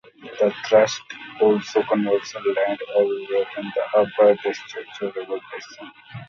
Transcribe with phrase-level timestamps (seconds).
[0.39, 0.99] The Trust
[1.39, 5.91] also conserves lands elsewhere in the upper Deschutes River basin.